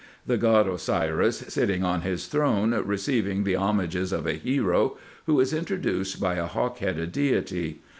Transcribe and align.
The 0.25 0.35
god 0.39 0.67
Osiris 0.67 1.37
sitting 1.49 1.83
on 1.83 2.01
his 2.01 2.25
throne, 2.25 2.71
receiving 2.87 3.43
the 3.43 3.55
homages 3.55 4.11
of 4.11 4.25
a 4.25 4.33
hero, 4.33 4.97
who 5.27 5.39
is 5.39 5.53
introduced 5.53 6.19
by 6.19 6.37
a 6.37 6.47
hawk 6.47 6.79
headed 6.79 7.11
deity. 7.11 7.83